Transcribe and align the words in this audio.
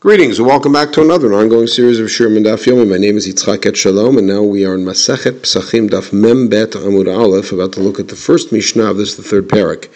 Greetings 0.00 0.38
and 0.38 0.48
welcome 0.48 0.72
back 0.72 0.92
to 0.92 1.02
another 1.02 1.34
ongoing 1.34 1.66
series 1.66 2.00
of 2.00 2.06
Shiur 2.06 2.30
Daf 2.42 2.64
Yomi. 2.64 2.88
My 2.88 2.96
name 2.96 3.18
is 3.18 3.28
Yitzchak 3.28 3.58
Etshalom, 3.58 4.16
and 4.16 4.26
now 4.26 4.42
we 4.42 4.64
are 4.64 4.74
in 4.74 4.82
Masechet 4.82 5.40
Psachim 5.42 5.90
Daf 5.90 6.10
Mem 6.10 6.48
Bet 6.48 6.70
Amud 6.70 7.06
Aleph, 7.06 7.52
about 7.52 7.74
to 7.74 7.80
look 7.80 8.00
at 8.00 8.08
the 8.08 8.16
first 8.16 8.50
Mishnah 8.50 8.92
of 8.92 8.96
this, 8.96 9.16
the 9.16 9.22
third 9.22 9.46
parak. 9.46 9.90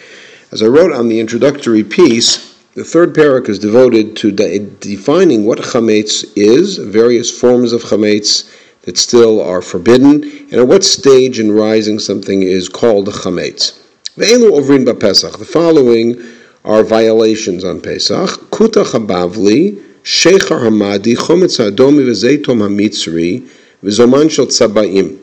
As 0.51 0.61
I 0.61 0.67
wrote 0.67 0.91
on 0.91 1.07
the 1.07 1.19
introductory 1.19 1.83
piece, 1.83 2.53
the 2.75 2.83
third 2.83 3.15
parak 3.15 3.49
is 3.49 3.57
devoted 3.57 4.15
to 4.17 4.31
de- 4.31 4.59
defining 4.59 5.43
what 5.43 5.57
chametz 5.57 6.23
is, 6.35 6.77
various 6.77 7.35
forms 7.35 7.73
of 7.73 7.81
chametz 7.81 8.47
that 8.83 8.99
still 8.99 9.41
are 9.41 9.63
forbidden, 9.63 10.23
and 10.23 10.53
at 10.53 10.67
what 10.67 10.83
stage 10.83 11.39
in 11.39 11.51
rising 11.51 11.97
something 11.97 12.43
is 12.43 12.69
called 12.69 13.07
chametz. 13.07 13.79
The 14.17 15.47
following 15.51 16.21
are 16.63 16.83
violations 16.83 17.63
on 17.63 17.81
Pesach. 17.81 18.29
Kuta 18.51 18.83
Chabavli, 18.83 19.94
Shechar 20.05 20.61
Hamadi, 20.61 21.15
Chometz 21.15 21.57
Adomi, 21.59 22.05
V'zeitom 22.05 22.59
Hamitzri, 22.61 23.49
V'zoman 23.83 24.29
Shel 24.29 24.45
Tzabaim. 24.45 25.17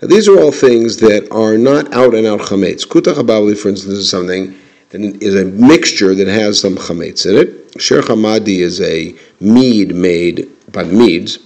Now 0.00 0.06
these 0.06 0.28
are 0.28 0.38
all 0.38 0.52
things 0.52 0.98
that 0.98 1.28
are 1.32 1.58
not 1.58 1.92
out 1.92 2.14
and 2.14 2.24
out 2.24 2.38
chametz. 2.40 2.86
Kuta 2.86 3.14
Chabavli, 3.14 3.58
for 3.58 3.70
instance, 3.70 3.94
is 3.94 4.08
something 4.08 4.54
that 4.90 5.00
is 5.20 5.34
a 5.34 5.44
mixture 5.44 6.14
that 6.14 6.28
has 6.28 6.60
some 6.60 6.76
chametz 6.76 7.28
in 7.28 7.36
it. 7.36 7.82
Sheikh 7.82 8.04
Hamadi 8.04 8.58
is 8.58 8.80
a 8.80 9.12
mead 9.40 9.92
made 9.92 10.48
by 10.70 10.84
the 10.84 10.92
Medes. 10.92 11.40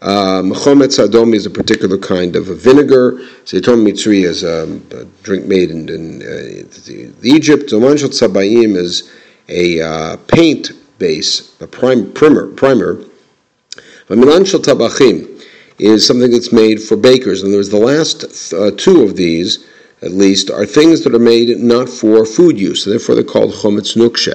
Mechometz 0.00 0.98
um, 0.98 1.10
Adomi 1.10 1.34
is 1.34 1.44
a 1.44 1.50
particular 1.50 1.98
kind 1.98 2.36
of 2.36 2.48
a 2.48 2.54
vinegar. 2.54 3.18
Zeitom 3.44 3.86
Mitzri 3.86 4.24
is 4.24 4.44
a, 4.44 4.80
a 4.96 5.04
drink 5.22 5.44
made 5.44 5.70
in, 5.70 5.90
in 5.90 6.22
uh, 6.22 7.12
Egypt. 7.22 7.70
Zoman 7.70 7.98
Shel 7.98 8.08
Tzabayim 8.08 8.76
is 8.76 9.10
a 9.50 9.82
uh, 9.82 10.16
paint 10.28 10.72
base, 10.98 11.54
a 11.60 11.66
prime, 11.66 12.12
primer. 12.12 12.48
primer. 12.48 13.04
Milan 14.08 14.44
Shel 14.44 14.60
Tabachim 14.60 15.44
is 15.78 16.06
something 16.06 16.30
that's 16.30 16.52
made 16.52 16.82
for 16.82 16.96
bakers. 16.96 17.42
And 17.42 17.52
there's 17.52 17.68
the 17.70 17.78
last 17.78 18.52
uh, 18.52 18.70
two 18.76 19.02
of 19.02 19.16
these, 19.16 19.66
at 20.02 20.12
least, 20.12 20.50
are 20.50 20.66
things 20.66 21.04
that 21.04 21.14
are 21.14 21.18
made 21.18 21.56
not 21.58 21.88
for 21.88 22.24
food 22.24 22.58
use, 22.58 22.86
and 22.86 22.92
therefore 22.92 23.14
they're 23.14 23.24
called 23.24 23.52
chometz 23.52 23.96
nukshe. 23.96 24.34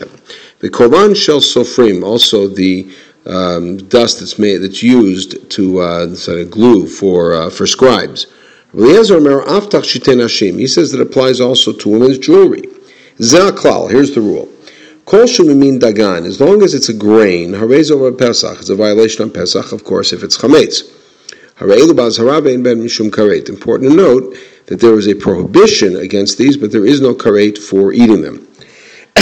The 0.59 0.69
korban 0.69 1.15
shel 1.15 1.39
sofrim, 1.39 2.03
also 2.03 2.47
the 2.47 2.89
um, 3.25 3.77
dust 3.77 4.19
that's 4.19 4.37
made 4.37 4.57
that's 4.57 4.83
used 4.83 5.49
to 5.51 5.79
uh, 5.79 6.13
sort 6.15 6.39
of 6.39 6.51
glue 6.51 6.87
for 6.87 7.33
uh, 7.33 7.49
for 7.49 7.65
scribes. 7.65 8.27
He 8.73 8.79
says 10.67 10.91
that 10.91 10.99
applies 10.99 11.39
also 11.39 11.73
to 11.73 11.89
women's 11.89 12.17
jewelry. 12.17 12.63
Zaklal, 13.19 13.91
here's 13.91 14.15
the 14.15 14.21
rule. 14.21 14.49
Kol 15.05 15.25
shumimin 15.25 15.79
dagan, 15.79 16.25
as 16.25 16.39
long 16.39 16.63
as 16.63 16.73
it's 16.73 16.89
a 16.89 16.93
grain, 16.93 17.51
harez 17.51 17.91
over 17.91 18.11
Pesach, 18.11 18.59
it's 18.59 18.69
a 18.69 18.75
violation 18.75 19.23
on 19.23 19.31
Pesach, 19.31 19.71
of 19.71 19.83
course, 19.83 20.13
if 20.13 20.23
it's 20.23 20.37
chametz. 20.37 20.89
Important 23.49 23.91
to 23.91 23.95
note 23.95 24.37
that 24.65 24.79
there 24.79 24.97
is 24.97 25.07
a 25.07 25.13
prohibition 25.13 25.97
against 25.97 26.37
these, 26.37 26.57
but 26.57 26.71
there 26.71 26.85
is 26.85 27.01
no 27.01 27.13
karet 27.13 27.57
for 27.57 27.93
eating 27.93 28.21
them. 28.21 28.47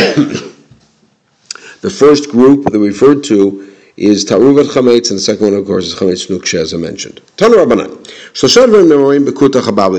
the 1.81 1.89
first 1.89 2.29
group 2.29 2.65
that 2.65 2.79
we 2.79 2.87
referred 2.87 3.23
to 3.25 3.71
is 3.97 4.23
Taruvat 4.23 4.65
Chametz, 4.65 5.09
and 5.09 5.17
the 5.17 5.21
second 5.21 5.51
one, 5.51 5.53
of 5.55 5.65
course, 5.65 5.85
is 5.85 5.95
Chametz 5.95 6.27
Nukshe, 6.29 6.59
as 6.59 6.73
I 6.73 6.77
mentioned. 6.77 7.21
Tanu 7.37 7.55
Rabbanan. 7.65 8.05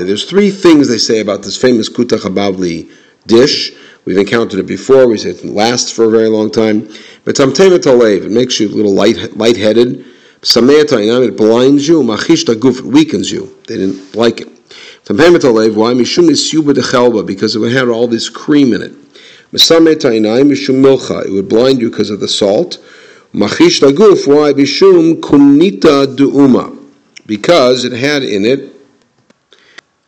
There's 0.07 0.25
three 0.25 0.51
things 0.51 0.89
they 0.89 0.99
say 0.99 1.21
about 1.21 1.43
this 1.43 1.57
famous 1.57 1.89
Kuta 1.89 2.19
Chababli 2.19 2.91
dish. 3.27 3.73
We've 4.05 4.19
encountered 4.19 4.61
it 4.61 4.67
before. 4.67 5.06
We 5.06 5.19
said 5.19 5.36
it 5.36 5.45
lasts 5.45 5.92
for 5.92 6.05
a 6.05 6.11
very 6.11 6.28
long 6.28 6.50
time. 6.50 6.89
But 7.25 7.39
it 7.39 8.31
makes 8.31 8.61
you 8.61 8.69
a 8.69 8.75
little 8.75 8.95
light, 8.95 9.36
lightheaded. 9.36 10.05
It 10.45 11.36
blinds 11.36 11.89
you. 11.89 12.03
Machishta 12.03 12.55
Guf, 12.55 12.78
it 12.78 12.84
weakens 12.84 13.30
you. 13.30 13.56
They 13.67 13.77
didn't 13.77 14.14
like 14.17 14.41
it. 14.41 14.48
Why? 15.08 15.92
Mishum 15.95 17.27
because 17.27 17.57
it 17.57 17.73
had 17.73 17.89
all 17.89 18.07
this 18.07 18.29
cream 18.29 18.73
in 18.73 18.83
it. 18.83 18.92
Mishum 19.52 21.27
it 21.27 21.33
would 21.33 21.48
blind 21.48 21.80
you 21.80 21.91
because 21.91 22.11
of 22.11 22.20
the 22.20 22.29
salt. 22.29 22.79
Machish 23.35 23.80
Laguf, 23.80 24.27
why? 24.27 24.52
Bishum 24.52 25.20
Kunita 25.20 26.14
Du'uma, 26.17 26.79
because 27.24 27.85
it 27.85 27.92
had 27.92 28.23
in 28.23 28.45
it 28.45 28.74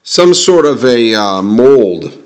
some 0.03 0.35
sort 0.35 0.67
of 0.67 0.85
a 0.85 1.15
uh, 1.15 1.41
mold, 1.41 2.24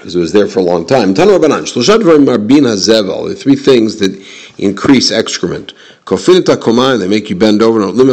because 0.00 0.16
it 0.16 0.18
was 0.18 0.32
there 0.32 0.48
for 0.48 0.60
a 0.60 0.62
long 0.62 0.86
time. 0.86 1.12
Tanu 1.12 1.38
Rabbanan, 1.38 1.66
Shloshat 1.70 2.00
Marbin 2.24 2.64
HaZevel, 2.64 3.28
the 3.28 3.34
three 3.34 3.54
things 3.54 3.96
that 3.96 4.18
increase 4.56 5.10
excrement. 5.10 5.74
Kofinita 6.06 6.56
Komai, 6.56 6.98
they 6.98 7.06
make 7.06 7.28
you 7.28 7.36
bend 7.36 7.60
over, 7.60 7.92
they 7.92 8.04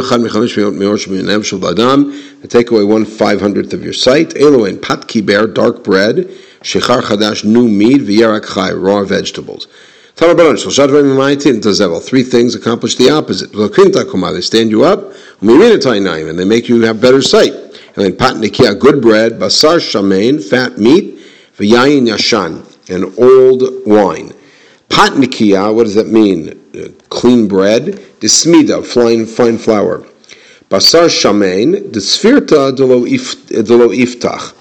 take 2.48 2.70
away 2.70 2.84
one 2.84 3.06
five 3.06 3.40
hundredth 3.40 3.72
of 3.72 3.82
your 3.82 3.94
sight. 3.94 4.36
Eloin 4.36 4.76
Patki 4.76 5.24
Bear, 5.24 5.46
dark 5.46 5.82
bread. 5.82 6.28
Shechar 6.60 7.00
Chadash, 7.00 7.42
new 7.42 7.66
meat. 7.66 8.02
V'yerak 8.02 8.54
Chai, 8.54 8.72
raw 8.72 9.02
vegetables. 9.04 9.66
Three 10.14 12.22
things 12.22 12.54
accomplish 12.54 12.96
the 12.96 13.10
opposite. 13.10 13.52
They 13.52 14.40
stand 14.42 14.70
you 14.70 14.84
up, 14.84 15.12
and 15.40 16.38
they 16.38 16.44
make 16.44 16.68
you 16.68 16.82
have 16.82 17.00
better 17.00 17.22
sight. 17.22 17.52
And 17.52 18.04
then 18.04 18.12
patnikia, 18.12 18.78
good 18.78 19.00
bread, 19.00 19.38
basar 19.38 19.78
shamein, 19.78 20.42
fat 20.42 20.76
meat, 20.78 21.17
v'yayin 21.58 22.08
yashan, 22.08 22.64
an 22.88 23.04
old 23.18 23.86
wine. 23.86 24.32
Patnikia, 24.88 25.74
what 25.74 25.84
does 25.84 25.94
that 25.94 26.08
mean? 26.08 26.58
Uh, 26.74 26.88
clean 27.10 27.46
bread. 27.46 27.84
Dismida, 28.20 28.84
fine, 28.84 29.26
fine 29.26 29.58
flour. 29.58 30.06
Basar 30.70 31.08
shamein, 31.08 31.90
desfirta 31.92 32.74
delo 32.74 33.00
iftach 33.04 34.54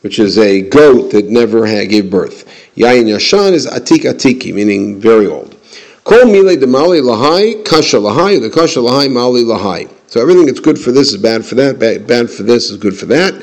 which 0.00 0.18
is 0.18 0.38
a 0.38 0.62
goat 0.62 1.10
that 1.10 1.26
never 1.26 1.66
gave 1.86 2.10
birth. 2.10 2.46
Yayin 2.76 3.06
Yashan 3.06 3.52
is 3.52 3.66
Atik 3.66 4.02
Atiki, 4.02 4.54
meaning 4.54 5.00
very 5.00 5.26
old. 5.26 5.56
Kol 6.04 6.26
Mile 6.26 6.56
de 6.56 6.66
Mali 6.66 7.00
Lahai, 7.00 7.64
Kasha 7.64 7.96
Lahai, 7.96 8.40
the 8.40 8.48
Kasha 8.48 8.80
Lahai, 8.80 9.10
Mali 9.12 9.42
Lahai. 9.42 9.90
So 10.06 10.20
everything 10.20 10.46
that's 10.46 10.60
good 10.60 10.78
for 10.78 10.92
this 10.92 11.12
is 11.12 11.18
bad 11.18 11.44
for 11.44 11.54
that, 11.56 11.78
bad, 11.78 12.06
bad 12.06 12.30
for 12.30 12.42
this 12.44 12.70
is 12.70 12.76
good 12.78 12.96
for 12.96 13.06
that. 13.06 13.34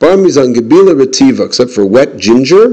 Bar 0.00 0.16
Mizan 0.16 0.54
Retiva, 0.54 1.44
except 1.44 1.70
for 1.72 1.84
wet 1.84 2.16
ginger. 2.16 2.68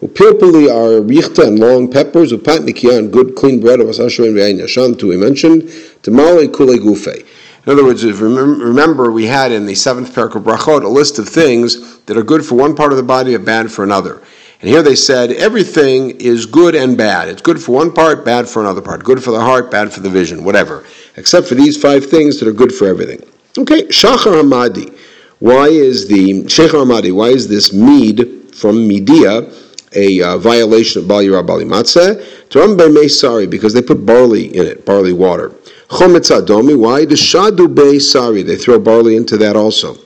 Upilpili 0.00 0.70
are 0.70 1.02
richta 1.02 1.44
and 1.48 1.58
long 1.58 1.90
peppers, 1.90 2.32
upatnikia 2.32 2.98
and 2.98 3.12
good 3.12 3.34
clean 3.34 3.60
bread 3.60 3.80
yashan, 3.80 4.96
to 4.96 5.08
we 5.08 5.16
mentioned, 5.16 5.68
tamale 6.02 6.46
kule 6.46 6.78
gufe. 6.78 7.26
In 7.66 7.72
other 7.72 7.84
words, 7.84 8.04
remember 8.04 9.10
we 9.10 9.26
had 9.26 9.50
in 9.50 9.66
the 9.66 9.74
seventh 9.74 10.16
of 10.16 10.30
Brachot 10.44 10.84
a 10.84 10.88
list 10.88 11.18
of 11.18 11.28
things 11.28 11.98
that 12.02 12.16
are 12.16 12.22
good 12.22 12.46
for 12.46 12.54
one 12.54 12.76
part 12.76 12.92
of 12.92 12.96
the 12.96 13.02
body 13.02 13.34
and 13.34 13.44
bad 13.44 13.70
for 13.70 13.82
another. 13.82 14.22
And 14.60 14.70
here 14.70 14.82
they 14.82 14.94
said 14.94 15.32
everything 15.32 16.12
is 16.20 16.46
good 16.46 16.76
and 16.76 16.96
bad. 16.96 17.28
It's 17.28 17.42
good 17.42 17.60
for 17.60 17.72
one 17.74 17.92
part, 17.92 18.24
bad 18.24 18.48
for 18.48 18.62
another 18.62 18.80
part. 18.80 19.02
Good 19.02 19.22
for 19.22 19.32
the 19.32 19.40
heart, 19.40 19.68
bad 19.68 19.92
for 19.92 19.98
the 19.98 20.10
vision, 20.10 20.44
whatever. 20.44 20.84
Except 21.16 21.48
for 21.48 21.56
these 21.56 21.76
five 21.76 22.06
things 22.06 22.38
that 22.38 22.46
are 22.46 22.52
good 22.52 22.72
for 22.72 22.86
everything. 22.86 23.20
Okay, 23.58 23.82
Shachar 23.88 24.40
Hamadi. 24.40 24.96
Why 25.42 25.66
is 25.70 26.06
the 26.06 26.44
Shachar 26.44 26.84
Hamadi? 26.84 27.12
Why 27.12 27.30
is 27.30 27.48
this 27.48 27.72
mead 27.72 28.54
from 28.54 28.86
Media 28.86 29.50
a 29.92 30.22
uh, 30.22 30.38
violation 30.38 31.02
of 31.02 31.08
Bali 31.08 31.28
Bali 31.30 31.64
Matzeh? 31.64 33.10
Sorry, 33.10 33.46
because 33.48 33.74
they 33.74 33.82
put 33.82 34.06
barley 34.06 34.56
in 34.56 34.64
it, 34.68 34.86
barley 34.86 35.12
water. 35.12 35.48
Chometz 35.88 36.30
Adomi, 36.30 36.78
why? 36.78 37.04
The 37.06 37.16
Shadu 37.16 37.74
Bei 37.74 37.98
Sari, 37.98 38.44
they 38.44 38.54
throw 38.54 38.78
barley 38.78 39.16
into 39.16 39.36
that 39.38 39.56
also. 39.56 39.96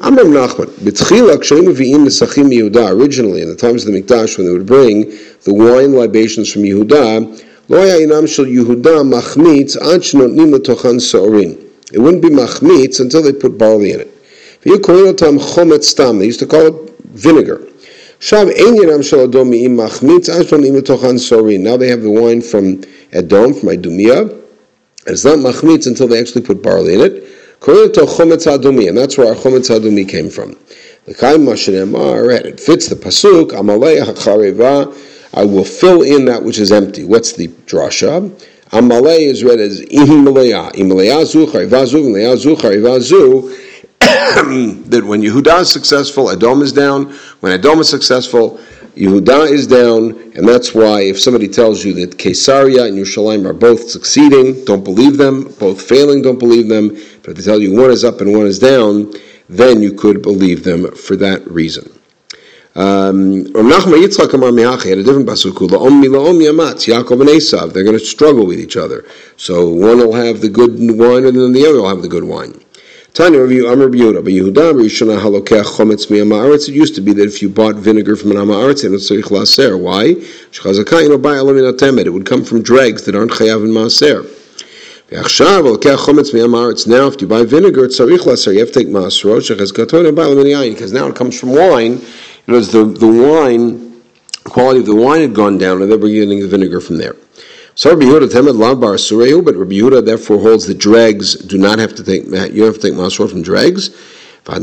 Amram 0.00 0.28
Nachman, 0.28 0.74
originally 2.88 3.42
in 3.42 3.48
the 3.50 3.56
times 3.56 3.84
of 3.84 3.92
the 3.92 4.02
Mikdash, 4.02 4.38
when 4.38 4.46
they 4.46 4.52
would 4.54 4.66
bring 4.66 5.10
the 5.44 5.52
wine 5.52 5.92
libations 5.92 6.50
from 6.50 6.62
Yehuda. 6.62 7.38
It 11.92 11.98
wouldn't 11.98 12.22
be 12.22 12.28
machmitz 12.30 13.00
until 13.00 13.22
they 13.22 13.32
put 13.34 13.58
barley 13.58 13.92
in 13.92 14.00
it. 14.00 14.09
They 14.62 14.72
used 14.72 14.84
to 14.84 16.46
call 16.46 16.66
it 16.66 16.74
vinegar. 17.00 17.66
Now 18.32 18.44
they 21.76 21.88
have 21.88 22.02
the 22.02 22.10
wine 22.10 22.42
from 22.42 22.82
Edom, 23.12 23.54
from 23.54 23.68
Idumea, 23.70 24.20
and 24.20 24.38
it's 25.06 25.24
not 25.24 25.38
machmitz 25.38 25.86
until 25.86 26.08
they 26.08 26.20
actually 26.20 26.42
put 26.42 26.62
barley 26.62 26.94
in 26.94 27.00
it. 27.00 27.24
And 27.62 27.94
that's 28.96 29.16
where 29.16 29.28
our 29.28 29.34
chometz 29.34 29.70
adumi 29.70 30.06
came 30.06 30.28
from. 30.28 30.58
It 31.06 31.16
fits 32.60 32.88
the 32.88 32.96
pasuk, 32.96 33.54
I 35.32 35.44
will 35.44 35.64
fill 35.64 36.02
in 36.02 36.24
that 36.26 36.42
which 36.42 36.58
is 36.58 36.72
empty. 36.72 37.04
What's 37.04 37.32
the 37.32 37.48
drasha? 37.48 38.30
Amalei 38.72 39.20
is 39.20 39.42
read 39.42 39.60
as 39.60 39.80
imaleya. 39.80 40.72
Imaleya 40.72 41.24
zu, 41.24 41.46
chariva 41.46 41.86
zu, 41.86 42.02
imaleya 42.02 42.36
zu, 42.36 42.56
chariva. 42.56 43.00
That 44.90 45.04
when 45.04 45.22
Yehuda 45.22 45.60
is 45.60 45.70
successful, 45.70 46.30
Edom 46.30 46.62
is 46.62 46.72
down. 46.72 47.12
When 47.40 47.52
Edom 47.52 47.78
is 47.80 47.88
successful, 47.88 48.60
Yehuda 48.96 49.50
is 49.50 49.66
down, 49.66 50.12
and 50.34 50.46
that's 50.46 50.74
why 50.74 51.02
if 51.02 51.20
somebody 51.20 51.48
tells 51.48 51.84
you 51.84 51.94
that 51.94 52.18
Caesarea 52.18 52.84
and 52.84 52.98
Yerushalayim 52.98 53.46
are 53.46 53.52
both 53.52 53.88
succeeding, 53.88 54.64
don't 54.64 54.84
believe 54.84 55.16
them, 55.16 55.44
both 55.58 55.80
failing, 55.80 56.22
don't 56.22 56.38
believe 56.38 56.68
them. 56.68 56.88
But 57.22 57.30
if 57.30 57.36
they 57.36 57.42
tell 57.42 57.60
you 57.60 57.72
one 57.72 57.90
is 57.90 58.04
up 58.04 58.20
and 58.20 58.32
one 58.36 58.46
is 58.46 58.58
down, 58.58 59.12
then 59.48 59.80
you 59.80 59.92
could 59.92 60.22
believe 60.22 60.64
them 60.64 60.90
for 60.94 61.16
that 61.16 61.46
reason. 61.50 61.90
Um, 62.76 63.46
had 63.46 64.98
a 64.98 65.02
different. 65.02 65.26
Yaakov 66.86 67.20
and 67.20 67.30
Esav. 67.30 67.72
They're 67.72 67.84
going 67.84 67.98
to 67.98 68.04
struggle 68.04 68.46
with 68.46 68.60
each 68.60 68.76
other. 68.76 69.04
So 69.36 69.68
one 69.68 69.98
will 69.98 70.14
have 70.14 70.40
the 70.40 70.48
good 70.48 70.78
wine, 70.78 71.26
and 71.26 71.36
then 71.36 71.52
the 71.52 71.66
other 71.66 71.80
will 71.80 71.88
have 71.88 72.02
the 72.02 72.08
good 72.08 72.24
wine. 72.24 72.54
Tanya 73.12 73.42
review 73.42 73.68
Amr 73.68 73.88
Yehuda, 73.88 74.22
but 74.22 74.32
Yehuda 74.32 74.72
Rishona 74.72 75.18
halokech 75.20 75.64
chometz 75.64 76.06
miyamaretz. 76.06 76.68
It 76.68 76.74
used 76.74 76.94
to 76.94 77.00
be 77.00 77.12
that 77.14 77.26
if 77.26 77.42
you 77.42 77.48
bought 77.48 77.74
vinegar 77.74 78.14
from 78.14 78.30
an 78.30 78.36
amaretz, 78.36 78.84
it 78.84 78.90
was 78.90 79.10
tzarich 79.10 79.32
laser. 79.32 79.76
Why? 79.76 80.14
It 82.04 82.10
would 82.12 82.26
come 82.26 82.44
from 82.44 82.62
dregs 82.62 83.02
that 83.06 83.16
aren't 83.16 83.32
chayav 83.32 83.64
in 83.64 83.70
maaser. 83.72 84.22
Now, 86.86 87.06
if 87.08 87.20
you 87.20 87.26
buy 87.26 87.42
vinegar, 87.42 87.88
tzarich 87.88 88.26
laser. 88.26 88.52
You 88.52 88.60
have 88.60 88.70
to 88.70 88.78
take 88.78 88.86
maasro. 88.86 89.40
Shechazkaton 89.40 90.06
and 90.06 90.14
buy 90.14 90.26
alamin 90.26 90.72
because 90.72 90.92
now 90.92 91.08
it 91.08 91.16
comes 91.16 91.36
from 91.38 91.50
wine. 91.50 92.00
It 92.46 92.52
was 92.52 92.70
the 92.70 92.84
the 92.84 93.08
wine 93.08 94.02
quality 94.44 94.80
of 94.80 94.86
the 94.86 94.94
wine 94.94 95.22
had 95.22 95.34
gone 95.34 95.58
down, 95.58 95.82
and 95.82 95.90
they 95.90 95.96
were 95.96 96.08
getting 96.08 96.38
the 96.38 96.46
vinegar 96.46 96.80
from 96.80 96.98
there. 96.98 97.16
So 97.80 97.88
Rabbi 97.88 98.04
Yehuda 98.04 98.28
temed 98.28 98.58
lav 98.58 98.78
bar 98.78 98.96
surehu, 98.96 99.42
but 99.42 99.56
Rabbi 99.56 99.76
Yehuda 99.76 100.04
therefore 100.04 100.38
holds 100.38 100.66
the 100.66 100.74
dregs 100.74 101.34
do 101.34 101.56
not 101.56 101.78
have 101.78 101.94
to 101.94 102.04
take 102.04 102.26
you 102.52 102.64
have 102.64 102.74
to 102.74 102.80
take 102.82 102.92
masor 102.92 103.30
from 103.30 103.40
dregs. 103.40 103.88
If 104.46 104.62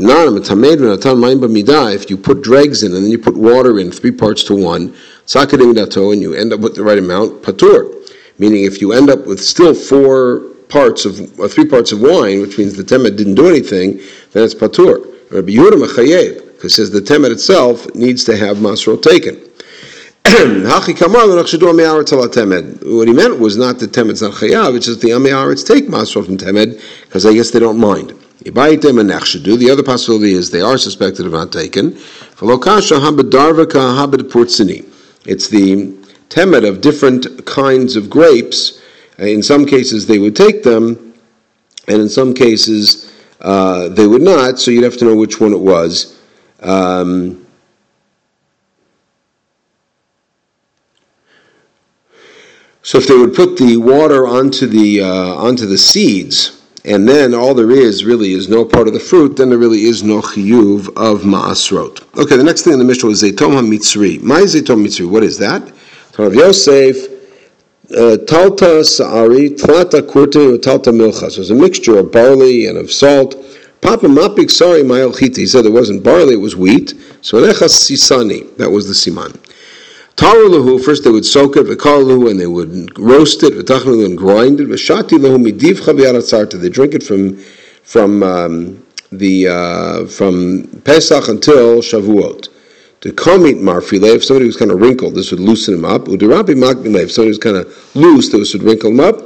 you 2.10 2.16
put 2.16 2.42
dregs 2.42 2.82
in 2.84 2.94
and 2.94 3.04
then 3.04 3.10
you 3.10 3.18
put 3.18 3.36
water 3.36 3.80
in, 3.80 3.90
three 3.90 4.12
parts 4.12 4.44
to 4.44 4.54
one, 4.54 4.94
and 5.34 6.22
you 6.22 6.34
end 6.34 6.52
up 6.52 6.60
with 6.60 6.76
the 6.76 6.84
right 6.84 6.98
amount, 6.98 7.42
patur. 7.42 7.92
Meaning, 8.38 8.62
if 8.62 8.80
you 8.80 8.92
end 8.92 9.10
up 9.10 9.26
with 9.26 9.40
still 9.40 9.74
four 9.74 10.42
parts 10.68 11.04
of 11.04 11.40
or 11.40 11.48
three 11.48 11.66
parts 11.66 11.90
of 11.90 12.00
wine, 12.00 12.40
which 12.40 12.56
means 12.56 12.76
the 12.76 12.84
temet 12.84 13.16
didn't 13.16 13.34
do 13.34 13.48
anything, 13.48 14.00
then 14.30 14.44
it's 14.44 14.54
patur. 14.54 15.04
Rabbi 15.32 15.54
Yehuda 15.54 15.84
mechayev, 15.84 16.54
because 16.54 16.76
says 16.76 16.92
the 16.92 17.00
temet 17.00 17.32
itself 17.32 17.92
needs 17.96 18.22
to 18.26 18.36
have 18.36 18.58
masro 18.58 18.96
taken. 19.02 19.47
what 20.68 20.84
he 23.08 23.14
meant 23.14 23.38
was 23.38 23.56
not 23.56 23.78
that 23.78 23.92
temed's 23.92 24.20
not 24.20 24.34
chayav, 24.34 24.76
it's 24.76 24.84
just 24.84 25.00
the 25.00 25.08
amiyaretz 25.08 25.66
take 25.66 25.88
masrot 25.88 26.26
from 26.26 26.36
temed, 26.36 26.78
because 27.04 27.24
I 27.24 27.32
guess 27.32 27.50
they 27.50 27.58
don't 27.58 27.78
mind. 27.78 28.12
The 28.44 29.68
other 29.72 29.82
possibility 29.82 30.32
is 30.32 30.50
they 30.50 30.60
are 30.60 30.76
suspected 30.76 31.24
of 31.24 31.32
not 31.32 31.50
taken. 31.50 31.96
It's 31.96 32.40
the 35.48 35.96
temed 36.28 36.68
of 36.68 36.82
different 36.82 37.46
kinds 37.46 37.96
of 37.96 38.10
grapes. 38.10 38.82
In 39.18 39.42
some 39.42 39.64
cases 39.64 40.06
they 40.06 40.18
would 40.18 40.36
take 40.36 40.62
them, 40.62 41.14
and 41.88 42.02
in 42.02 42.10
some 42.10 42.34
cases 42.34 43.10
uh, 43.40 43.88
they 43.88 44.06
would 44.06 44.22
not, 44.22 44.58
so 44.58 44.70
you'd 44.70 44.84
have 44.84 44.98
to 44.98 45.06
know 45.06 45.16
which 45.16 45.40
one 45.40 45.54
it 45.54 45.60
was. 45.60 46.18
Um, 46.60 47.46
So 52.88 52.96
if 52.96 53.06
they 53.06 53.18
would 53.18 53.34
put 53.34 53.58
the 53.58 53.76
water 53.76 54.26
onto 54.26 54.66
the 54.66 55.02
uh, 55.02 55.34
onto 55.34 55.66
the 55.66 55.76
seeds, 55.76 56.62
and 56.86 57.06
then 57.06 57.34
all 57.34 57.52
there 57.52 57.70
is 57.70 58.02
really 58.02 58.32
is 58.32 58.48
no 58.48 58.64
part 58.64 58.88
of 58.88 58.94
the 58.94 58.98
fruit, 58.98 59.36
then 59.36 59.50
there 59.50 59.58
really 59.58 59.82
is 59.82 60.02
no 60.02 60.22
chiyuv 60.22 60.88
of 60.96 61.20
maasrot. 61.20 62.00
Okay, 62.16 62.38
the 62.38 62.42
next 62.42 62.62
thing 62.62 62.72
in 62.72 62.78
the 62.78 62.86
Mishnah 62.86 63.10
was 63.10 63.22
zaytom 63.22 63.52
hamitzri. 63.52 64.22
My 64.22 64.40
zaytom 64.40 64.86
mitzri, 64.86 65.06
what 65.06 65.22
is 65.22 65.36
that? 65.36 65.70
Rav 66.16 66.32
Yosef, 66.32 66.96
uh, 67.94 68.16
talta 68.24 68.82
sa'ari, 68.82 69.50
tlata 69.50 70.00
kurte, 70.00 70.58
talta 70.62 70.90
milchas. 70.90 71.32
So 71.32 71.36
it 71.36 71.38
was 71.40 71.50
a 71.50 71.54
mixture 71.56 71.98
of 71.98 72.10
barley 72.10 72.68
and 72.68 72.78
of 72.78 72.90
salt. 72.90 73.34
Papa 73.82 74.06
mapik 74.06 74.50
sari 74.50 74.82
mayel 74.82 75.14
He 75.36 75.44
said 75.44 75.66
it 75.66 75.72
wasn't 75.72 76.02
barley, 76.02 76.32
it 76.32 76.40
was 76.40 76.56
wheat. 76.56 76.94
So 77.20 77.36
enechas 77.36 77.84
sisani, 77.84 78.56
that 78.56 78.70
was 78.70 78.88
the 78.88 78.94
siman. 78.94 79.38
Taru 80.18 80.84
first 80.84 81.04
they 81.04 81.10
would 81.10 81.24
soak 81.24 81.56
it, 81.56 81.66
v'kal 81.66 82.28
and 82.28 82.40
they 82.40 82.48
would 82.48 82.98
roast 82.98 83.44
it, 83.44 83.52
v'tachnu 83.52 84.04
and 84.04 84.18
grind 84.18 84.58
it, 84.58 84.66
v'shati 84.66 85.16
lahu 85.16 85.40
midiv 85.40 85.78
chaviaratzarta, 85.78 86.60
they 86.60 86.68
drink 86.68 86.92
it 86.92 87.04
from, 87.04 87.36
from, 87.84 88.24
um, 88.24 88.84
the, 89.12 89.46
uh, 89.46 90.06
from 90.06 90.66
Pesach 90.82 91.28
until 91.28 91.78
Shavuot. 91.78 92.48
To 93.02 93.12
komit 93.12 93.60
marfile, 93.60 94.16
if 94.16 94.24
somebody 94.24 94.46
was 94.46 94.56
kind 94.56 94.72
of 94.72 94.80
wrinkled, 94.80 95.14
this 95.14 95.30
would 95.30 95.38
loosen 95.38 95.74
him 95.74 95.84
up. 95.84 96.06
Udirabi 96.06 96.56
makbile, 96.56 97.04
if 97.04 97.12
somebody 97.12 97.28
was 97.28 97.38
kind 97.38 97.56
of 97.56 97.94
loose, 97.94 98.30
this 98.30 98.54
would 98.54 98.64
wrinkle 98.64 98.90
him 98.90 98.98
up. 98.98 99.18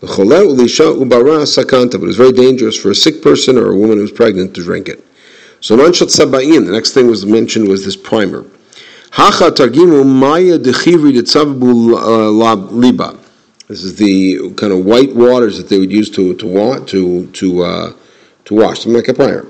But 0.00 0.18
it 0.18 2.00
was 2.00 2.16
very 2.16 2.32
dangerous 2.32 2.74
for 2.74 2.90
a 2.90 2.94
sick 2.94 3.20
person 3.20 3.58
or 3.58 3.72
a 3.72 3.76
woman 3.76 3.98
who 3.98 4.02
was 4.02 4.12
pregnant 4.12 4.54
to 4.54 4.64
drink 4.64 4.88
it. 4.88 5.04
So 5.60 5.76
the 5.76 6.70
next 6.72 6.94
thing 6.94 7.06
was 7.08 7.26
mentioned 7.26 7.68
was 7.68 7.84
this 7.84 7.96
primer. 7.96 8.46
Hacha 9.18 9.50
targimu 9.50 10.06
maya 10.06 10.58
dechivri 10.60 11.12
detzavu 11.12 12.70
liba. 12.70 13.18
This 13.66 13.82
is 13.82 13.96
the 13.96 14.52
kind 14.54 14.72
of 14.72 14.84
white 14.84 15.12
waters 15.12 15.56
that 15.56 15.68
they 15.68 15.80
would 15.80 15.90
use 15.90 16.08
to 16.10 16.34
to 16.34 16.84
to 16.84 17.26
to 17.26 17.62
uh, 17.64 17.92
to 18.44 18.54
wash. 18.54 18.84
them 18.84 18.92
like 18.92 19.08
a 19.08 19.14
prior. 19.14 19.44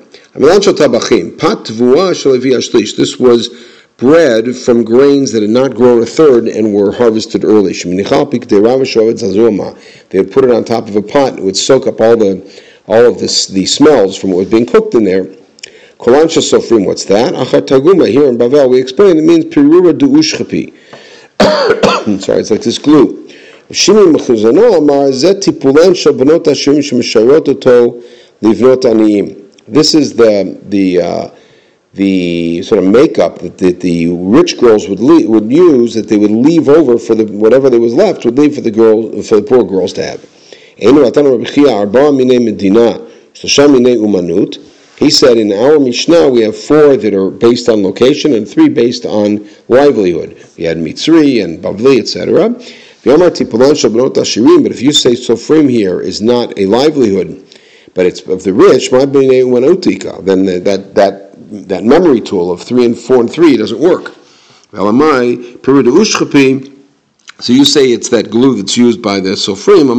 This 2.96 3.20
was 3.20 3.50
bread 3.98 4.56
from 4.56 4.84
grains 4.84 5.32
that 5.32 5.42
had 5.42 5.50
not 5.50 5.74
grown 5.74 6.02
a 6.02 6.06
third 6.06 6.48
and 6.48 6.72
were 6.72 6.90
harvested 6.90 7.44
early. 7.44 7.74
They 7.74 7.92
would 7.92 8.06
put 10.32 10.44
it 10.44 10.50
on 10.50 10.64
top 10.64 10.88
of 10.88 10.96
a 10.96 11.02
pot 11.02 11.28
and 11.28 11.40
it 11.40 11.44
would 11.44 11.58
soak 11.58 11.86
up 11.86 12.00
all 12.00 12.16
the 12.16 12.42
all 12.86 13.04
of 13.04 13.20
this 13.20 13.48
the 13.48 13.66
smells 13.66 14.16
from 14.16 14.30
what 14.30 14.38
was 14.38 14.48
being 14.48 14.64
cooked 14.64 14.94
in 14.94 15.04
there 15.04 15.26
Kolansha 15.98 16.40
Sofrim, 16.40 16.86
what's 16.86 17.04
that? 17.06 17.34
Achat 17.34 17.66
Taguma, 17.66 18.08
here 18.08 18.28
in 18.28 18.38
Bavel, 18.38 18.70
we 18.70 18.80
explain 18.80 19.18
it 19.18 19.24
means 19.24 19.46
Pirura 19.46 19.92
Du'ushchapi. 19.92 20.72
Sorry, 22.20 22.38
it's 22.38 22.52
like 22.52 22.62
this 22.62 22.78
glue. 22.78 23.26
Shimi 23.70 24.14
Mechuzano 24.14 24.78
Amar 24.78 25.10
Zet 25.10 25.42
Tipulan 25.42 25.96
Oto 27.32 28.00
Livnot. 28.42 29.54
This 29.66 29.94
is 29.96 30.14
the, 30.14 30.56
the, 30.68 31.02
uh, 31.02 31.30
the 31.94 32.62
sort 32.62 32.84
of 32.84 32.88
makeup 32.88 33.40
that 33.40 33.58
the, 33.58 34.08
rich 34.12 34.56
girls 34.60 34.88
would 34.88 35.00
leave, 35.00 35.28
would 35.28 35.50
use 35.50 35.94
that 35.94 36.08
they 36.08 36.16
would 36.16 36.30
leave 36.30 36.68
over 36.68 36.96
for 36.96 37.16
the 37.16 37.24
whatever 37.24 37.68
there 37.68 37.80
was 37.80 37.92
left 37.92 38.24
would 38.24 38.38
leave 38.38 38.54
for 38.54 38.60
the 38.60 38.70
girls 38.70 39.28
for 39.28 39.36
the 39.36 39.42
poor 39.42 39.64
girls 39.64 39.92
to 39.94 40.04
have. 40.04 40.24
He 44.98 45.10
said 45.10 45.38
in 45.38 45.52
our 45.52 45.78
Mishnah 45.78 46.28
we 46.28 46.40
have 46.40 46.58
four 46.58 46.96
that 46.96 47.14
are 47.14 47.30
based 47.30 47.68
on 47.68 47.84
location 47.84 48.34
and 48.34 48.48
three 48.48 48.68
based 48.68 49.06
on 49.06 49.48
livelihood. 49.68 50.44
We 50.58 50.64
had 50.64 50.78
Mitzri 50.78 51.44
and 51.44 51.62
Bavli, 51.62 52.00
etc. 52.00 52.50
But 53.04 54.72
if 54.72 54.82
you 54.82 54.92
say 54.92 55.12
Sofrim 55.12 55.70
here 55.70 56.00
is 56.00 56.20
not 56.20 56.58
a 56.58 56.66
livelihood, 56.66 57.46
but 57.94 58.06
it's 58.06 58.22
of 58.22 58.42
the 58.42 58.52
rich, 58.52 58.90
then 58.90 59.04
that, 60.44 60.94
that, 60.96 61.68
that 61.68 61.84
memory 61.84 62.20
tool 62.20 62.50
of 62.50 62.60
three 62.60 62.84
and 62.84 62.98
four 62.98 63.20
and 63.20 63.30
three 63.30 63.56
doesn't 63.56 63.78
work. 63.78 64.16
So 67.40 67.52
you 67.52 67.64
say 67.64 67.92
it's 67.92 68.08
that 68.08 68.30
glue 68.30 68.56
that's 68.56 68.76
used 68.76 69.00
by 69.00 69.20
the 69.20 69.36
Sofrim. 69.36 69.96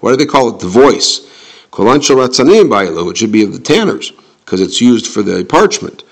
Why 0.00 0.10
do 0.10 0.16
they 0.16 0.26
call 0.26 0.48
it 0.48 0.58
the 0.58 0.66
voice? 0.66 1.30
Kolan 1.80 2.00
Sharatzanim 2.00 2.68
Bailu, 2.68 3.10
it 3.10 3.16
should 3.16 3.32
be 3.32 3.42
of 3.42 3.54
the 3.54 3.58
tanners, 3.58 4.12
because 4.44 4.60
it's 4.60 4.82
used 4.82 5.06
for 5.06 5.22
the 5.22 5.42
parchment. 5.46 6.04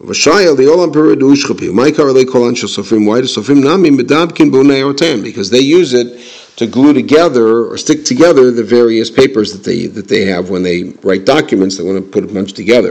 Vashaya 0.00 0.54
liolam 0.54 0.92
peridu 0.92 1.34
ushchapi. 1.34 1.72
My 1.72 1.90
karale 1.90 2.24
kolan 2.24 2.52
sofrim. 2.52 3.08
Why 3.08 3.22
do 3.22 3.26
sofrim 3.26 3.60
nami 3.60 3.90
medabkin 3.90 4.52
bunei 4.52 4.84
otan? 4.88 5.24
Because 5.24 5.50
they 5.50 5.58
use 5.58 5.94
it 5.94 6.20
to 6.58 6.68
glue 6.68 6.92
together 6.92 7.66
or 7.66 7.76
stick 7.76 8.04
together 8.04 8.52
the 8.52 8.62
various 8.62 9.10
papers 9.10 9.52
that 9.52 9.64
they 9.64 9.86
that 9.86 10.06
they 10.06 10.26
have 10.26 10.48
when 10.48 10.62
they 10.62 10.94
write 11.02 11.24
documents. 11.24 11.76
They 11.76 11.82
want 11.82 11.96
to 11.96 12.08
put 12.08 12.22
a 12.22 12.32
bunch 12.32 12.52
together. 12.52 12.90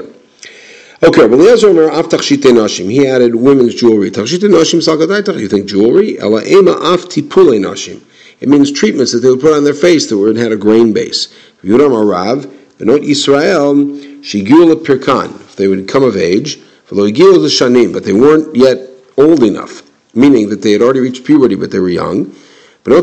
Okay, 1.04 1.26
well, 1.28 1.40
nashim. 1.40 2.92
He 2.92 3.08
added 3.08 3.34
women's 3.34 3.76
jewelry. 3.76 4.12
Tachshite 4.12 4.50
nashim 4.50 4.82
salgadai. 4.82 5.40
You 5.40 5.48
think 5.48 5.68
jewelry? 5.68 6.20
Ela 6.20 6.44
ema 6.44 6.72
af 6.72 7.06
tipule 7.06 7.62
nashim. 7.62 8.02
It 8.42 8.50
means 8.50 8.72
treatments 8.72 9.12
that 9.14 9.20
they 9.20 9.30
would 9.30 9.42
put 9.42 9.54
on 9.56 9.64
their 9.64 9.74
face 9.74 10.08
that 10.10 10.18
were 10.18 10.34
had 10.34 10.52
a 10.52 10.58
grain 10.58 10.94
base. 10.94 11.28
Yuram 11.64 11.92
Arav, 11.92 12.52
not 12.80 13.02
Israel, 13.02 13.76
Shigul 13.76 14.76
Pirkan, 14.84 15.40
if 15.42 15.56
they 15.56 15.68
would 15.68 15.88
come 15.88 16.04
of 16.04 16.18
age, 16.18 16.60
the 16.90 16.96
Shanim, 16.96 17.94
but 17.94 18.04
they 18.04 18.14
weren't 18.14 18.56
yet 18.56 18.90
old 19.18 19.44
enough, 19.44 19.82
meaning 20.14 20.50
that 20.50 20.62
they 20.62 20.72
had 20.72 20.82
already 20.82 21.00
reached 21.00 21.24
puberty, 21.24 21.56
but 21.56 21.72
they 21.72 21.80
were 21.80 21.90
young. 21.90 22.36
The 22.84 23.02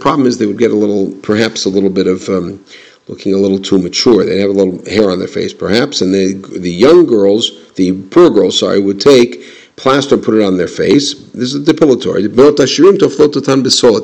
problem 0.00 0.26
is 0.26 0.38
they 0.38 0.46
would 0.46 0.58
get 0.58 0.70
a 0.70 0.76
little, 0.76 1.12
perhaps 1.22 1.64
a 1.66 1.68
little 1.68 1.90
bit 1.90 2.06
of, 2.08 2.28
um, 2.28 2.64
looking 3.06 3.34
a 3.34 3.36
little 3.36 3.58
too 3.58 3.78
mature. 3.78 4.24
They'd 4.24 4.40
have 4.40 4.50
a 4.50 4.52
little 4.52 4.84
hair 4.90 5.10
on 5.10 5.18
their 5.18 5.28
face, 5.28 5.52
perhaps, 5.52 6.00
and 6.00 6.14
the 6.14 6.32
the 6.34 6.70
young 6.70 7.06
girls, 7.06 7.72
the 7.74 7.92
poor 8.10 8.30
girls, 8.30 8.58
sorry, 8.58 8.80
would 8.80 9.00
take 9.00 9.44
plaster 9.76 10.16
put 10.16 10.34
it 10.34 10.42
on 10.42 10.56
their 10.56 10.68
face. 10.68 11.14
This 11.30 11.54
is 11.54 11.66
depilatory. 11.66 12.22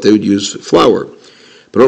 They 0.02 0.12
would 0.12 0.24
use 0.24 0.54
flour. 0.54 1.08
Uh, 1.74 1.78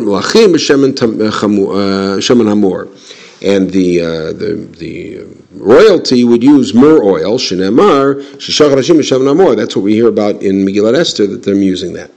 and 3.43 3.71
the, 3.71 4.03
uh, 4.03 4.35
the, 4.35 4.69
the 4.79 5.25
royalty 5.53 6.25
would 6.25 6.43
use 6.43 6.75
myrrh 6.75 7.03
oil, 7.03 7.39
shishach 7.39 9.57
That's 9.57 9.77
what 9.77 9.83
we 9.83 9.95
hear 9.95 10.09
about 10.09 10.43
in 10.43 10.67
Megillat 10.67 10.95
Esther, 10.95 11.27
that 11.27 11.43
they're 11.43 11.55
using 11.55 11.95
that. 11.95 12.11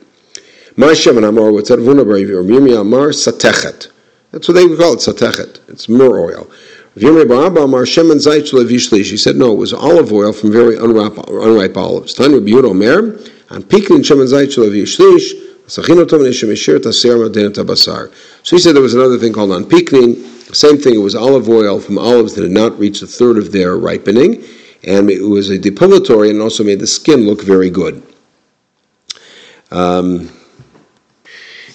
That's 0.75 1.05
what 4.48 4.55
they 4.55 4.65
would 4.65 4.79
call 4.79 4.93
it, 4.93 5.00
satechet. 5.00 5.60
It's 5.70 5.88
myrrh 5.88 6.20
oil. 6.20 6.50
She 6.95 7.07
said, 9.17 9.35
no, 9.35 9.51
it 9.51 9.57
was 9.57 9.73
olive 9.73 10.13
oil 10.13 10.31
from 10.31 10.51
very 10.51 10.77
unripe, 10.77 11.17
unripe 11.27 11.75
olives. 11.75 12.13
Tanya 12.13 12.39
Biur 12.39 12.65
Omer, 12.65 13.17
and 13.50 13.63
Pikin 13.67 14.03
Shemen 14.03 14.27
Zait 14.27 14.51
Shel 14.51 14.69
so 15.65 15.81
he 15.81 15.95
said 18.59 18.75
there 18.75 18.81
was 18.81 18.93
another 18.93 19.17
thing 19.17 19.31
called 19.31 19.51
unpeakening. 19.51 20.15
Same 20.53 20.77
thing, 20.77 20.95
it 20.95 20.97
was 20.97 21.15
olive 21.15 21.47
oil 21.47 21.79
from 21.79 21.97
olives 21.97 22.33
that 22.33 22.43
had 22.43 22.51
not 22.51 22.77
reached 22.77 23.01
a 23.01 23.07
third 23.07 23.38
of 23.38 23.53
their 23.53 23.77
ripening, 23.77 24.43
and 24.83 25.09
it 25.09 25.21
was 25.21 25.50
a 25.50 25.57
depilatory 25.57 26.29
and 26.29 26.41
also 26.41 26.65
made 26.65 26.79
the 26.79 26.88
skin 26.88 27.25
look 27.25 27.41
very 27.41 27.69
good. 27.69 28.03
Um, 29.71 30.29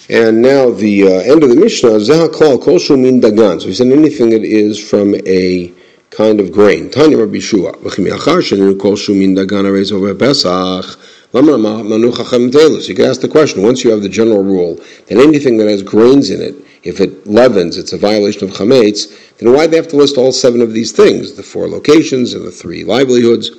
and 0.09 0.41
now 0.41 0.71
the 0.71 1.03
uh, 1.03 1.11
end 1.31 1.43
of 1.43 1.49
the 1.49 1.55
Mishnah, 1.55 1.89
Zahakal 1.89 2.59
Kol 2.61 2.97
Min 2.97 3.21
Dagan. 3.21 3.61
So 3.61 3.67
he 3.67 3.75
said 3.75 3.87
anything 3.87 4.31
that 4.31 4.43
is 4.43 4.79
from 4.79 5.13
a 5.27 5.71
kind 6.09 6.39
of 6.39 6.51
grain. 6.51 6.89
Tanya 6.89 7.19
Rabbi 7.19 7.37
Shua. 7.37 7.73
Kol 7.73 7.81
Min 7.83 9.35
Dagan 9.35 10.19
Pesach. 10.19 10.97
You 11.31 12.95
can 12.95 13.05
ask 13.05 13.21
the 13.21 13.27
question, 13.29 13.61
once 13.61 13.83
you 13.83 13.91
have 13.91 14.01
the 14.01 14.09
general 14.09 14.43
rule 14.43 14.75
that 15.05 15.17
anything 15.17 15.57
that 15.57 15.67
has 15.67 15.83
grains 15.83 16.31
in 16.31 16.41
it, 16.41 16.55
if 16.81 16.99
it 16.99 17.27
leavens, 17.27 17.77
it's 17.77 17.93
a 17.93 17.97
violation 17.99 18.49
of 18.49 18.55
chametz, 18.55 19.37
then 19.37 19.53
why 19.53 19.67
do 19.67 19.71
they 19.71 19.77
have 19.77 19.87
to 19.89 19.95
list 19.95 20.17
all 20.17 20.31
seven 20.31 20.59
of 20.59 20.73
these 20.73 20.91
things, 20.91 21.33
the 21.33 21.43
four 21.43 21.67
locations 21.67 22.33
and 22.33 22.47
the 22.47 22.51
three 22.51 22.83
livelihoods? 22.83 23.51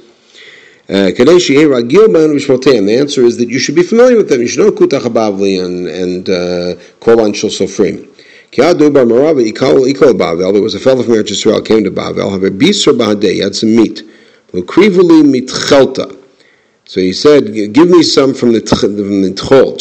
Uh, 0.90 1.06
the 1.12 2.96
answer 2.98 3.22
is 3.22 3.36
that 3.36 3.48
you 3.48 3.60
should 3.60 3.76
be 3.76 3.82
familiar 3.84 4.16
with 4.16 4.28
them. 4.28 4.40
You 4.40 4.48
should 4.48 4.58
know 4.58 4.72
Kutach 4.72 5.02
Bavli 5.02 5.64
and, 5.64 5.86
and 5.86 6.28
uh, 6.28 6.74
Shul 7.32 7.48
Sofrim. 7.48 8.08
There 10.52 10.62
was 10.62 10.74
a 10.74 10.80
fellow 10.80 11.04
from 11.04 11.14
Eretz 11.14 11.30
Yisrael 11.30 11.64
came 11.64 11.84
to 11.84 11.92
Bavel. 11.92 13.22
He 13.22 13.38
had 13.38 13.54
some 13.54 13.76
meat. 13.76 14.02
So 16.86 17.00
he 17.00 17.12
said, 17.12 17.54
"Give 17.54 17.88
me 17.88 18.02
some 18.02 18.34
from 18.34 18.52
the 18.52 18.58
from 18.58 19.22
the 19.22 19.30
tchol." 19.30 19.78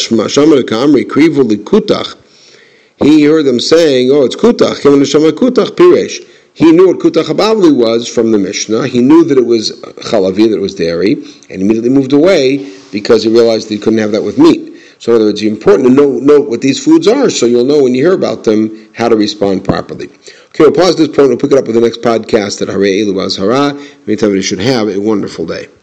He 2.99 3.23
heard 3.23 3.45
them 3.45 3.59
saying, 3.59 4.11
"Oh, 4.11 4.25
it's 4.25 4.35
kutach." 4.35 4.75
Kutach 5.31 5.69
piresh. 5.71 6.23
He 6.53 6.71
knew 6.71 6.87
what 6.87 6.99
kutach 6.99 7.25
habavli 7.25 7.75
was 7.75 8.07
from 8.07 8.31
the 8.31 8.37
Mishnah. 8.37 8.87
He 8.87 9.01
knew 9.01 9.23
that 9.23 9.37
it 9.37 9.45
was 9.45 9.71
chalavi, 9.81 10.49
that 10.49 10.57
it 10.57 10.61
was 10.61 10.75
dairy, 10.75 11.13
and 11.49 11.61
immediately 11.61 11.89
moved 11.89 12.13
away 12.13 12.75
because 12.91 13.23
he 13.23 13.29
realized 13.29 13.69
that 13.69 13.75
he 13.75 13.79
couldn't 13.79 13.99
have 13.99 14.11
that 14.11 14.23
with 14.23 14.37
meat. 14.37 14.73
So, 14.99 15.13
in 15.13 15.15
other 15.15 15.25
words, 15.25 15.41
it's 15.41 15.49
important 15.49 15.87
to 15.87 15.93
know, 15.93 16.09
know 16.19 16.41
what 16.41 16.59
these 16.59 16.83
foods 16.83 17.07
are, 17.07 17.29
so 17.29 17.45
you'll 17.45 17.63
know 17.63 17.83
when 17.83 17.95
you 17.95 18.03
hear 18.03 18.13
about 18.13 18.43
them 18.43 18.89
how 18.93 19.07
to 19.07 19.15
respond 19.15 19.63
properly. 19.63 20.07
Okay, 20.07 20.65
we'll 20.65 20.73
pause 20.73 20.97
this 20.97 21.07
point. 21.07 21.29
We'll 21.29 21.37
pick 21.37 21.53
it 21.53 21.57
up 21.57 21.65
with 21.65 21.75
the 21.75 21.81
next 21.81 22.01
podcast 22.01 22.61
at 22.61 22.67
Hare 22.67 22.79
Elu 22.79 23.37
Hara. 23.37 23.73
Meantime, 24.05 24.35
you 24.35 24.41
should 24.41 24.59
have 24.59 24.89
a 24.89 24.99
wonderful 24.99 25.45
day. 25.45 25.69